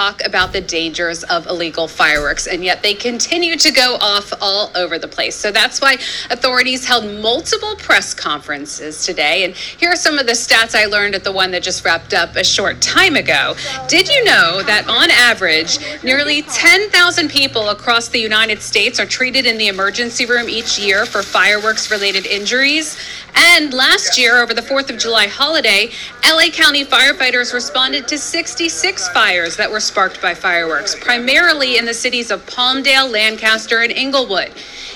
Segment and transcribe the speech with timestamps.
[0.00, 4.70] talk about the dangers of illegal fireworks, and yet they continue to go off all
[4.74, 5.36] over the place.
[5.36, 5.98] So that's why
[6.30, 9.44] authorities held multiple press conferences today.
[9.44, 12.14] And here are some of the stats I learned at the one that just wrapped
[12.14, 13.54] up a short time ago.
[13.88, 19.44] Did you know that on average, nearly 10,000 people across the United States are treated
[19.44, 22.96] in the emergency room each year for fireworks related injuries?
[23.34, 25.90] And last year, over the 4th of July holiday,
[26.24, 31.94] LA County firefighters responded to 66 fires that were sparked by fireworks, primarily in the
[31.94, 34.52] cities of Palmdale, Lancaster, and Inglewood.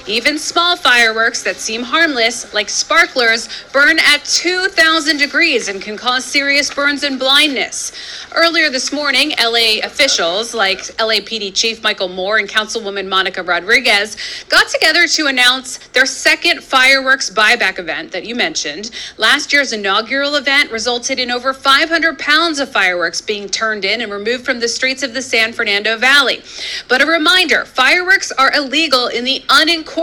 [0.06, 6.26] Even small fireworks that seem harmless, like sparklers, burn at 2,000 degrees and can cause
[6.26, 7.90] serious burns and blindness.
[8.34, 14.18] Earlier this morning, LA officials like LAPD Chief Michael Moore and Councilwoman Monica Rodriguez
[14.50, 18.90] got together to announce their second fireworks buyback event that you mentioned.
[19.16, 24.12] Last year's inaugural event resulted in over 500 pounds of fireworks being turned in and
[24.12, 26.42] removed from the streets of the San Fernando Valley.
[26.88, 29.93] But a reminder fireworks are illegal in the unincorporated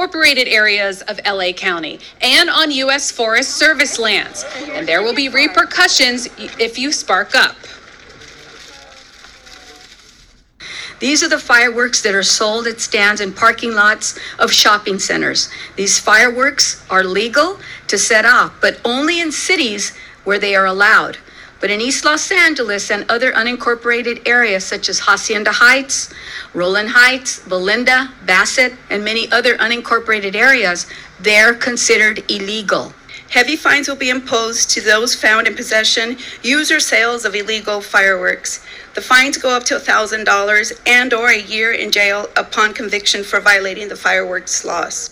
[0.47, 3.11] areas of LA County and on U.S.
[3.11, 4.45] Forest Service lands.
[4.69, 7.55] And there will be repercussions if you spark up.
[10.99, 15.49] These are the fireworks that are sold at stands and parking lots of shopping centers.
[15.75, 21.17] These fireworks are legal to set off, but only in cities where they are allowed.
[21.61, 26.11] But in East Los Angeles and other unincorporated areas such as Hacienda Heights,
[26.55, 30.87] Rowland Heights, Valinda, Bassett, and many other unincorporated areas,
[31.19, 32.93] they're considered illegal.
[33.29, 37.79] Heavy fines will be imposed to those found in possession, use, or sales of illegal
[37.79, 38.65] fireworks.
[38.95, 43.87] The fines go up to $1,000 and/or a year in jail upon conviction for violating
[43.87, 45.11] the fireworks laws.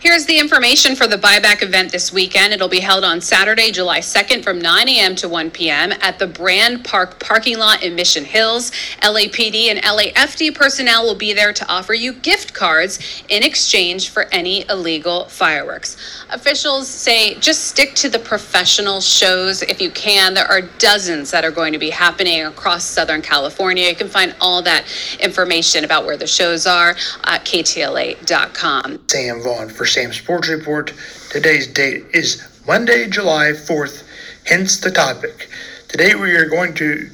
[0.00, 2.52] Here's the information for the buyback event this weekend.
[2.52, 5.16] It'll be held on Saturday, July 2nd from 9 a.m.
[5.16, 5.90] to 1 p.m.
[6.00, 8.70] at the Brand Park parking lot in Mission Hills.
[9.02, 14.26] LAPD and LAFD personnel will be there to offer you gift cards in exchange for
[14.30, 15.96] any illegal fireworks.
[16.30, 20.32] Officials say just stick to the professional shows if you can.
[20.32, 23.88] There are dozens that are going to be happening across Southern California.
[23.88, 24.84] You can find all that
[25.18, 26.90] information about where the shows are
[27.24, 29.00] at ktla.com.
[29.08, 30.92] Sam Vaughn for Sam Sports Report.
[31.30, 34.06] Today's date is Monday, July 4th,
[34.44, 35.48] hence the topic.
[35.88, 37.10] Today we are going to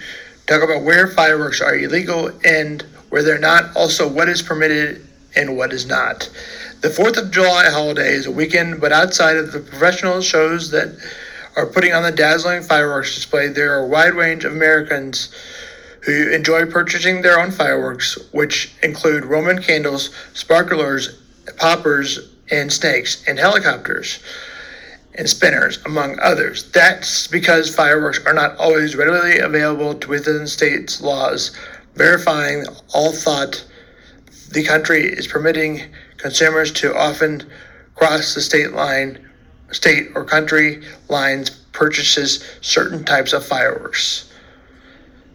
[0.49, 5.57] talk about where fireworks are illegal and where they're not, also what is permitted and
[5.57, 6.29] what is not.
[6.81, 10.99] The 4th of July holiday is a weekend, but outside of the professional shows that
[11.57, 15.33] are putting on the dazzling fireworks display, there are a wide range of Americans
[16.01, 21.21] who enjoy purchasing their own fireworks, which include Roman candles, sparklers,
[21.57, 24.21] poppers, and snakes, and helicopters
[25.17, 26.71] and spinners, among others.
[26.73, 31.57] That's because fireworks are not always readily available to within states' laws,
[31.95, 33.65] verifying all thought
[34.51, 35.83] the country is permitting
[36.17, 37.43] consumers to often
[37.95, 39.19] cross the state line,
[39.71, 44.33] state or country lines purchases certain types of fireworks.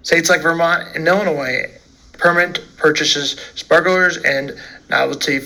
[0.03, 1.66] States like Vermont and Illinois
[2.14, 4.59] permit purchases sparklers and
[4.90, 5.40] novelty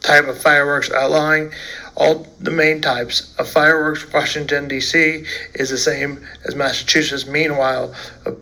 [0.00, 1.52] type of fireworks, outlawing
[1.96, 4.10] all the main types of fireworks.
[4.12, 5.24] Washington, D.C.
[5.54, 7.26] is the same as Massachusetts.
[7.26, 7.94] Meanwhile,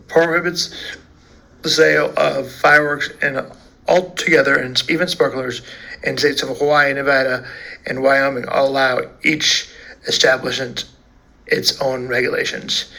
[0.07, 0.73] prohibits
[1.61, 3.45] the sale of fireworks and
[3.87, 5.61] altogether, and even sparklers,
[6.03, 7.45] in states of Hawaii, Nevada,
[7.85, 9.69] and Wyoming all allow each
[10.07, 10.85] establishment
[11.47, 12.91] its own regulations.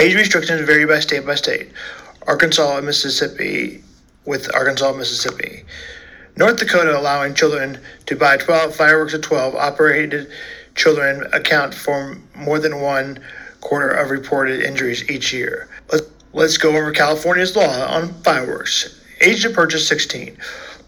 [0.00, 1.70] Age restrictions vary by state by state.
[2.26, 3.84] Arkansas and Mississippi,
[4.24, 5.64] with Arkansas, and Mississippi.
[6.36, 10.30] North Dakota allowing children to buy 12 fireworks at 12 operated
[10.74, 13.18] children account for more than one
[13.60, 15.68] quarter of reported injuries each year.
[15.92, 19.00] Let's, let's go over California's law on fireworks.
[19.20, 20.36] Age to purchase 16.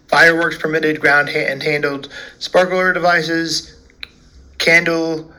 [0.07, 2.09] Fireworks permitted ground and handled
[2.39, 3.79] sparkler devices,
[4.57, 5.31] candle,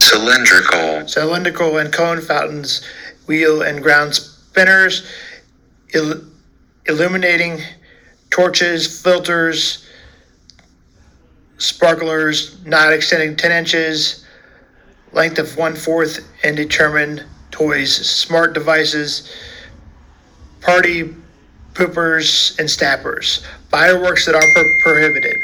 [0.00, 2.84] cylindrical, cylindrical and cone fountains,
[3.26, 5.06] wheel and ground spinners,
[5.94, 6.22] il-
[6.86, 7.60] illuminating
[8.32, 9.86] torches, filters,
[11.58, 14.24] sparklers not extending 10 inches,
[15.12, 19.30] length of one fourth, and determined toys, smart devices,
[20.60, 21.14] party
[21.74, 23.44] poopers, and snappers.
[23.70, 25.36] Fireworks that are pro- prohibited.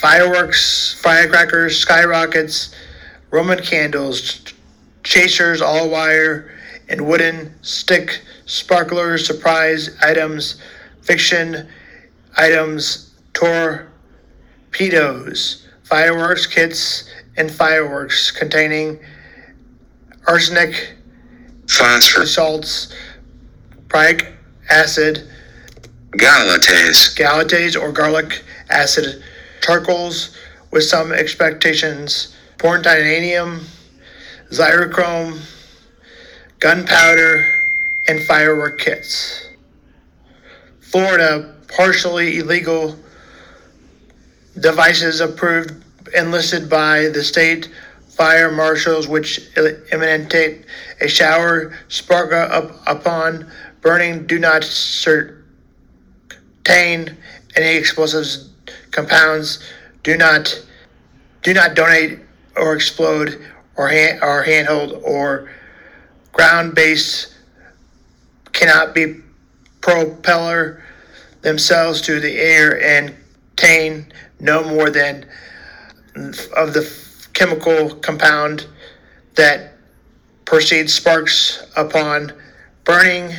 [0.00, 2.74] Fireworks, firecrackers, skyrockets,
[3.30, 4.42] Roman candles,
[5.02, 6.50] chasers, all wire,
[6.88, 10.60] and wooden stick sparklers, surprise items,
[11.06, 11.68] fiction
[12.36, 13.88] items, torpedoes,
[15.84, 18.98] fireworks kits, and fireworks containing
[20.26, 20.94] arsenic
[21.68, 22.92] phosphorus, salts,
[23.88, 24.34] pyrrhic
[24.68, 25.28] acid,
[26.12, 29.22] galatase, gallatase or gallic acid,
[29.60, 30.36] charcoals
[30.72, 33.60] with some expectations, porn titanium,
[34.50, 35.38] xyrochrome,
[36.58, 37.46] gunpowder,
[38.08, 39.45] and firework kits.
[40.96, 42.96] Florida, partially illegal
[44.58, 45.84] devices approved
[46.16, 47.70] and listed by the state
[48.08, 49.42] fire marshals, which
[49.92, 50.64] emanate
[51.02, 53.46] a shower spark up upon
[53.82, 55.44] burning, do not certain
[56.66, 58.48] any explosives.
[58.90, 59.62] Compounds,
[60.02, 60.64] do not
[61.42, 62.20] do not donate
[62.56, 63.38] or explode
[63.76, 65.50] or hand, or handhold or
[66.32, 67.34] ground based
[68.54, 69.16] cannot be
[69.82, 70.82] propeller
[71.46, 73.14] themselves to the air and
[73.54, 75.24] contain no more than
[76.56, 76.84] of the
[77.34, 78.66] chemical compound
[79.36, 79.74] that
[80.44, 82.32] proceeds sparks upon
[82.82, 83.32] burning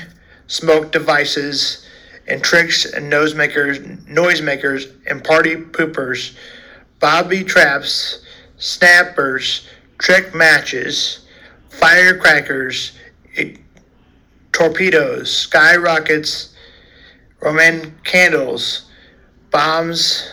[0.47, 1.85] smoke devices
[2.29, 6.33] and tricks and noisemakers, noisemakers and party poopers,
[7.01, 8.21] bobby traps,
[8.57, 9.67] snappers,
[9.97, 11.25] trick matches,
[11.69, 12.93] firecrackers,
[13.35, 13.57] eh,
[14.53, 16.53] torpedoes, skyrockets,
[17.39, 18.85] Roman candles,
[19.51, 20.31] bombs,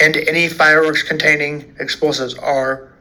[0.00, 2.92] and any fireworks containing explosives are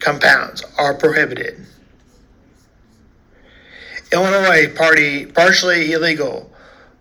[0.00, 1.64] compounds are prohibited.
[4.12, 6.50] Illinois party partially illegal.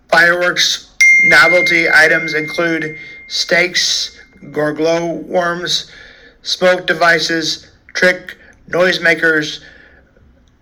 [0.10, 0.96] Fireworks
[1.30, 2.98] novelty items include
[3.28, 4.20] stakes,
[4.52, 5.92] glow worms,
[6.42, 8.38] smoke devices, trick
[8.70, 9.62] noisemakers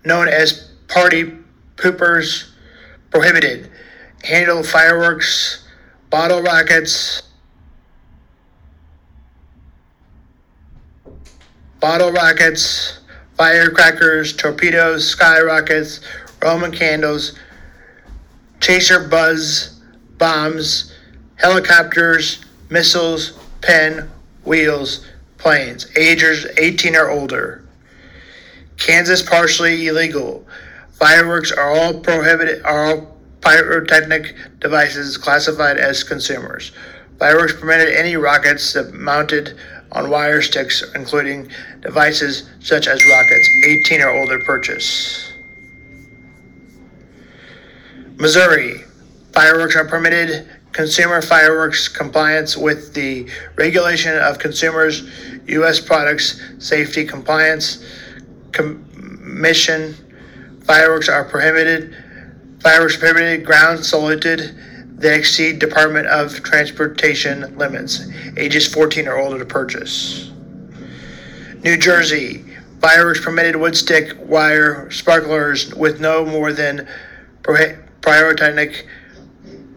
[0.04, 1.32] known as party
[1.76, 2.50] poopers
[3.10, 3.70] prohibited.
[4.24, 5.68] Handle fireworks,
[6.08, 7.22] bottle rockets,
[11.78, 13.00] bottle rockets,
[13.36, 16.00] firecrackers, torpedoes, skyrockets,
[16.42, 17.38] Roman candles,
[18.60, 19.80] chaser buzz
[20.16, 20.94] bombs,
[21.36, 24.10] helicopters, missiles, pen,
[24.44, 25.06] wheels,
[25.36, 27.62] planes, agers 18 or older.
[28.78, 30.46] Kansas partially illegal.
[30.92, 33.13] Fireworks are all prohibited are all
[33.44, 36.72] pyrotechnic devices classified as consumers.
[37.18, 39.56] Fireworks permitted any rockets that mounted
[39.92, 41.48] on wire sticks, including
[41.80, 45.32] devices such as rockets, 18 or older purchase.
[48.16, 48.78] Missouri,
[49.32, 50.48] fireworks are permitted.
[50.72, 55.08] Consumer fireworks compliance with the regulation of consumers,
[55.46, 55.78] U.S.
[55.78, 57.84] products safety compliance
[58.50, 59.94] commission.
[60.64, 61.94] Fireworks are prohibited.
[62.64, 63.44] Fireworks prohibited.
[63.44, 64.56] Ground saluted.
[64.96, 68.08] They exceed Department of Transportation limits.
[68.38, 70.30] Ages 14 or older to purchase.
[71.62, 72.42] New Jersey,
[72.80, 76.88] fireworks permitted wood stick wire sparklers with no more than
[78.00, 78.86] pyrotechnic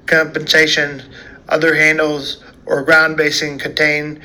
[0.06, 1.04] compensation,
[1.50, 4.22] other handles, or ground basing contain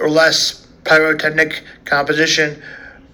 [0.00, 2.60] or less pyrotechnic composition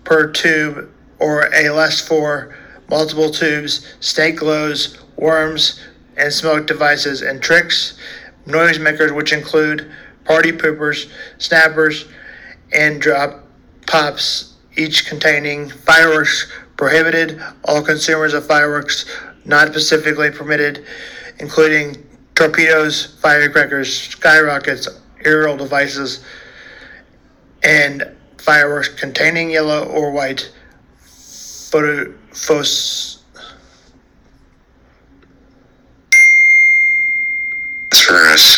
[0.05, 2.57] per tube or a less for
[2.89, 5.81] multiple tubes, stake glows, worms,
[6.17, 7.99] and smoke devices and tricks,
[8.47, 9.91] noisemakers which include
[10.25, 12.07] party poopers, snappers,
[12.73, 13.45] and drop
[13.87, 17.41] pops, each containing fireworks prohibited.
[17.65, 19.07] All consumers of fireworks
[19.45, 20.85] not specifically permitted,
[21.39, 24.89] including torpedoes, firecrackers, skyrockets,
[25.25, 26.25] aerial devices,
[27.63, 30.53] and fireworks containing yellow or white
[30.97, 33.19] photo, phosphorus,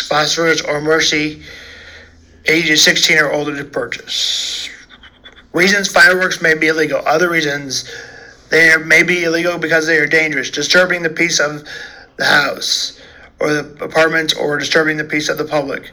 [0.08, 1.42] phosphorus or mercy,
[2.47, 4.68] ages 16 or older to purchase.
[5.52, 7.00] Reasons fireworks may be illegal.
[7.06, 7.90] Other reasons
[8.50, 11.64] they may be illegal because they are dangerous, disturbing the peace of
[12.16, 13.00] the house
[13.40, 15.92] or the apartment or disturbing the peace of the public.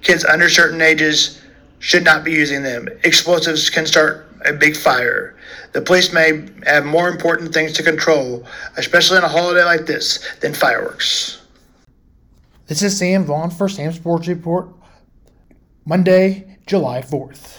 [0.00, 1.40] Kids under certain ages
[1.80, 2.88] should not be using them.
[3.04, 5.36] Explosives can start a big fire.
[5.72, 10.26] The police may have more important things to control, especially on a holiday like this,
[10.40, 11.42] than fireworks.
[12.66, 14.68] This is Sam Vaughn for Sam Sports Report,
[15.84, 17.58] Monday, July 4th.